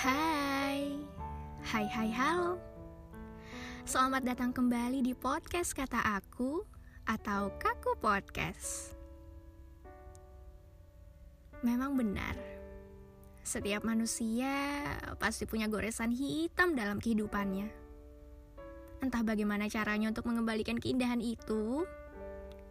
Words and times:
Hai, 0.00 0.96
hai 1.60 1.84
hai 1.92 2.08
halo. 2.08 2.56
Selamat 3.84 4.32
datang 4.32 4.48
kembali 4.48 5.04
di 5.04 5.12
podcast 5.12 5.76
kata 5.76 6.00
aku 6.16 6.64
atau 7.04 7.52
Kaku 7.60 8.00
Podcast. 8.00 8.96
Memang 11.60 12.00
benar. 12.00 12.32
Setiap 13.44 13.84
manusia 13.84 14.80
pasti 15.20 15.44
punya 15.44 15.68
goresan 15.68 16.16
hitam 16.16 16.72
dalam 16.72 16.96
kehidupannya. 16.96 17.68
Entah 19.04 19.20
bagaimana 19.20 19.68
caranya 19.68 20.16
untuk 20.16 20.24
mengembalikan 20.32 20.80
keindahan 20.80 21.20
itu 21.20 21.84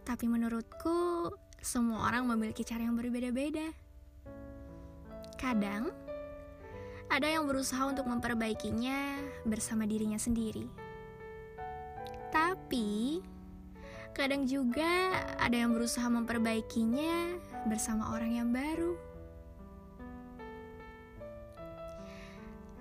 Tapi 0.02 0.26
menurutku 0.26 1.30
semua 1.62 2.10
orang 2.10 2.26
memiliki 2.26 2.66
cara 2.66 2.82
yang 2.82 2.98
berbeda-beda. 2.98 3.70
Kadang 5.38 6.09
ada 7.10 7.26
yang 7.26 7.44
berusaha 7.50 7.90
untuk 7.90 8.06
memperbaikinya 8.06 9.18
bersama 9.42 9.82
dirinya 9.82 10.16
sendiri. 10.16 10.70
Tapi, 12.30 13.18
kadang 14.14 14.46
juga 14.46 15.10
ada 15.42 15.58
yang 15.58 15.74
berusaha 15.74 16.06
memperbaikinya 16.06 17.34
bersama 17.66 18.14
orang 18.14 18.38
yang 18.38 18.48
baru. 18.54 18.94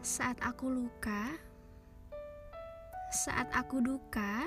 Saat 0.05 0.37
aku 0.45 0.69
luka, 0.69 1.33
saat 3.09 3.49
aku 3.49 3.81
duka, 3.81 4.45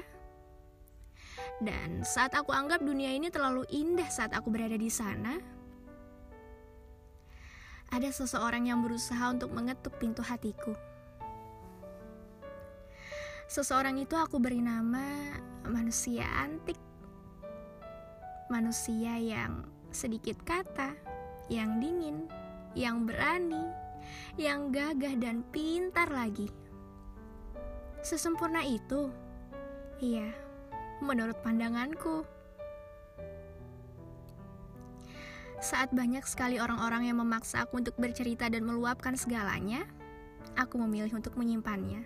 dan 1.58 2.06
saat 2.06 2.38
aku 2.38 2.55
anggap 2.55 2.86
dunia 2.86 3.10
ini 3.10 3.34
terlalu 3.34 3.66
indah 3.74 4.06
saat 4.06 4.30
aku 4.30 4.55
berada 4.55 4.78
di 4.78 4.91
sana, 4.91 5.42
ada 7.93 8.09
seseorang 8.09 8.73
yang 8.73 8.81
berusaha 8.81 9.21
untuk 9.29 9.53
mengetuk 9.53 9.93
pintu 10.01 10.25
hatiku. 10.25 10.73
Seseorang 13.53 14.01
itu 14.01 14.17
aku 14.17 14.41
beri 14.41 14.65
nama 14.65 15.37
manusia 15.69 16.25
antik. 16.41 16.81
Manusia 18.48 19.20
yang 19.20 19.69
sedikit 19.93 20.41
kata, 20.41 20.97
yang 21.53 21.77
dingin, 21.85 22.33
yang 22.73 23.05
berani, 23.05 23.61
yang 24.41 24.73
gagah 24.73 25.13
dan 25.20 25.45
pintar 25.53 26.09
lagi. 26.09 26.48
Sesempurna 28.01 28.65
itu, 28.65 29.13
iya, 30.01 30.33
menurut 31.05 31.37
pandanganku. 31.45 32.25
Saat 35.62 35.94
banyak 35.94 36.27
sekali 36.27 36.58
orang-orang 36.58 37.06
yang 37.06 37.22
memaksa 37.22 37.62
aku 37.62 37.78
untuk 37.78 37.94
bercerita 37.94 38.50
dan 38.50 38.66
meluapkan 38.66 39.14
segalanya, 39.14 39.86
aku 40.58 40.74
memilih 40.82 41.14
untuk 41.14 41.38
menyimpannya. 41.38 42.02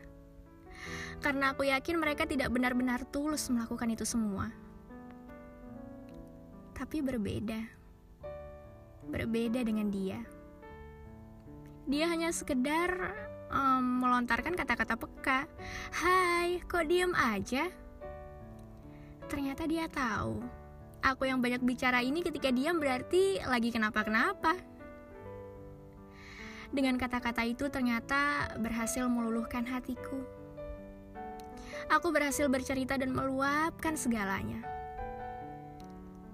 Karena 1.24 1.56
aku 1.56 1.64
yakin 1.64 1.96
mereka 1.96 2.28
tidak 2.28 2.52
benar-benar 2.52 3.08
tulus 3.08 3.48
melakukan 3.48 3.88
itu 3.88 4.04
semua. 4.04 4.52
Tapi 6.77 7.00
berbeda. 7.00 7.64
Berbeda 9.08 9.64
dengan 9.64 9.88
dia. 9.88 10.20
Dia 11.88 12.12
hanya 12.12 12.28
sekedar 12.36 12.92
um, 13.48 14.04
melontarkan 14.04 14.52
kata-kata 14.52 15.00
peka. 15.00 15.48
Hai, 15.96 16.60
kok 16.68 16.84
diem 16.84 17.16
aja? 17.16 17.72
Ternyata 19.32 19.64
dia 19.64 19.88
tahu 19.88 20.66
aku 21.02 21.28
yang 21.28 21.41
banyak 21.41 21.62
bicara 21.64 22.00
ini 22.00 22.22
ketika 22.25 22.52
diam 22.52 22.78
berarti 22.78 23.41
lagi 23.44 23.72
kenapa-kenapa. 23.72 24.56
Dengan 26.70 26.98
kata-kata 26.98 27.47
itu 27.47 27.70
ternyata 27.70 28.52
berhasil 28.58 29.07
meluluhkan 29.07 29.64
hatiku. 29.64 30.18
Aku 31.86 32.11
berhasil 32.11 32.51
bercerita 32.51 32.98
dan 32.98 33.14
meluapkan 33.14 33.95
segalanya. 33.95 34.58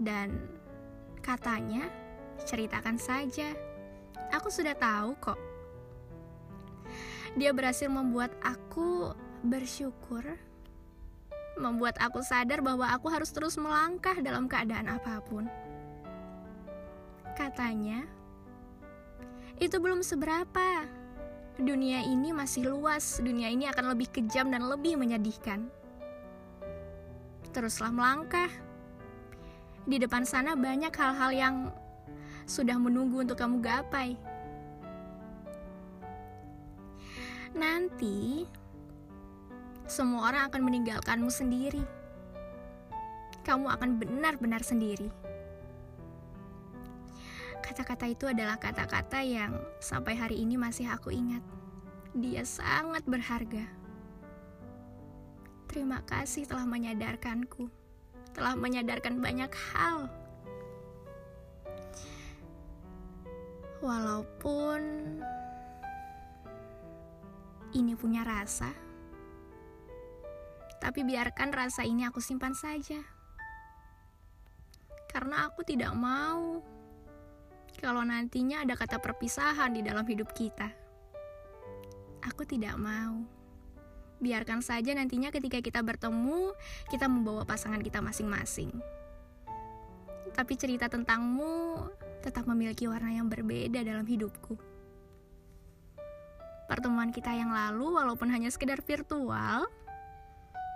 Dan 0.00 0.34
katanya, 1.20 1.86
ceritakan 2.48 2.96
saja. 2.96 3.52
Aku 4.32 4.48
sudah 4.48 4.72
tahu 4.72 5.12
kok. 5.20 5.38
Dia 7.36 7.52
berhasil 7.52 7.88
membuat 7.88 8.32
aku 8.40 9.12
bersyukur 9.44 10.24
membuat 11.56 12.00
aku 12.00 12.24
sadar 12.24 12.64
bahwa 12.64 12.88
aku 12.88 13.12
harus 13.12 13.28
terus 13.30 13.60
melangkah 13.60 14.16
dalam 14.20 14.48
keadaan 14.48 14.88
apa 14.88 15.20
pun. 15.24 15.46
Katanya, 17.36 18.04
itu 19.60 19.76
belum 19.78 20.00
seberapa. 20.04 20.84
Dunia 21.60 22.00
ini 22.08 22.32
masih 22.32 22.72
luas, 22.72 23.20
dunia 23.20 23.52
ini 23.52 23.68
akan 23.68 23.92
lebih 23.92 24.08
kejam 24.08 24.48
dan 24.48 24.64
lebih 24.64 24.96
menyedihkan. 24.96 25.68
Teruslah 27.52 27.92
melangkah. 27.92 28.48
Di 29.84 30.00
depan 30.00 30.24
sana 30.24 30.56
banyak 30.56 30.94
hal-hal 30.94 31.30
yang 31.34 31.56
sudah 32.48 32.80
menunggu 32.80 33.22
untuk 33.22 33.36
kamu 33.36 33.60
gapai. 33.60 34.16
Nanti 37.52 38.48
semua 39.92 40.32
orang 40.32 40.48
akan 40.48 40.64
meninggalkanmu 40.64 41.28
sendiri. 41.28 41.84
Kamu 43.44 43.68
akan 43.68 44.00
benar-benar 44.00 44.64
sendiri. 44.64 45.12
Kata-kata 47.60 48.08
itu 48.08 48.24
adalah 48.24 48.56
kata-kata 48.56 49.20
yang 49.20 49.52
sampai 49.84 50.16
hari 50.16 50.40
ini 50.40 50.56
masih 50.56 50.88
aku 50.88 51.12
ingat. 51.12 51.44
Dia 52.16 52.40
sangat 52.48 53.04
berharga. 53.04 53.68
Terima 55.68 56.00
kasih 56.08 56.48
telah 56.48 56.64
menyadarkanku, 56.64 57.68
telah 58.32 58.56
menyadarkan 58.56 59.20
banyak 59.20 59.52
hal. 59.76 60.08
Walaupun 63.84 64.80
ini 67.76 67.92
punya 67.92 68.24
rasa 68.24 68.91
tapi 70.82 71.06
biarkan 71.06 71.54
rasa 71.54 71.86
ini 71.86 72.02
aku 72.02 72.18
simpan 72.18 72.58
saja. 72.58 72.98
Karena 75.06 75.46
aku 75.46 75.62
tidak 75.62 75.94
mau 75.94 76.58
kalau 77.78 78.02
nantinya 78.02 78.66
ada 78.66 78.74
kata 78.74 78.98
perpisahan 78.98 79.78
di 79.78 79.86
dalam 79.86 80.02
hidup 80.02 80.34
kita. 80.34 80.74
Aku 82.26 82.42
tidak 82.42 82.74
mau. 82.74 83.22
Biarkan 84.18 84.58
saja 84.62 84.94
nantinya 84.94 85.30
ketika 85.30 85.62
kita 85.62 85.82
bertemu, 85.82 86.54
kita 86.90 87.06
membawa 87.06 87.46
pasangan 87.46 87.82
kita 87.82 88.02
masing-masing. 88.02 88.70
Tapi 90.34 90.54
cerita 90.58 90.90
tentangmu 90.90 91.86
tetap 92.22 92.46
memiliki 92.46 92.86
warna 92.86 93.10
yang 93.10 93.26
berbeda 93.26 93.82
dalam 93.82 94.06
hidupku. 94.06 94.54
Pertemuan 96.70 97.10
kita 97.10 97.34
yang 97.34 97.50
lalu, 97.50 97.98
walaupun 97.98 98.30
hanya 98.30 98.48
sekedar 98.48 98.80
virtual, 98.80 99.66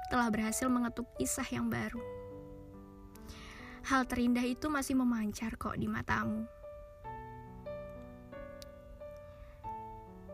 telah 0.06 0.30
berhasil 0.30 0.70
mengetuk 0.70 1.06
kisah 1.18 1.46
yang 1.50 1.66
baru. 1.66 2.02
Hal 3.86 4.02
terindah 4.06 4.42
itu 4.42 4.66
masih 4.66 4.98
memancar 4.98 5.54
kok 5.54 5.78
di 5.78 5.86
matamu. 5.86 6.42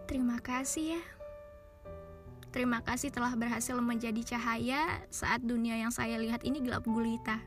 Terima 0.08 0.40
kasih 0.40 0.96
ya. 0.96 1.02
Terima 2.52 2.84
kasih 2.84 3.08
telah 3.08 3.32
berhasil 3.32 3.72
menjadi 3.80 4.36
cahaya 4.36 5.00
saat 5.08 5.40
dunia 5.40 5.76
yang 5.80 5.88
saya 5.88 6.20
lihat 6.20 6.44
ini 6.44 6.60
gelap 6.60 6.84
gulita. 6.84 7.40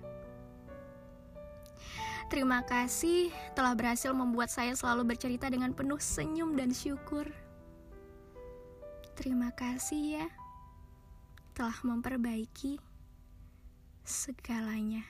Terima 2.26 2.66
kasih 2.66 3.30
telah 3.54 3.78
berhasil 3.78 4.10
membuat 4.10 4.50
saya 4.50 4.74
selalu 4.74 5.14
bercerita 5.14 5.46
dengan 5.46 5.78
penuh 5.78 6.02
senyum 6.02 6.58
dan 6.58 6.74
syukur. 6.74 7.30
Terima 9.14 9.54
kasih 9.54 10.22
ya 10.22 10.45
telah 11.56 11.80
memperbaiki 11.88 12.76
segalanya. 14.04 15.08